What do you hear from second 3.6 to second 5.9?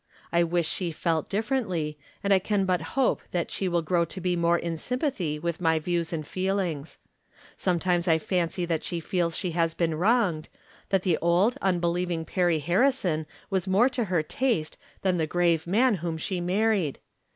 wUl grow to be more in sympathy with my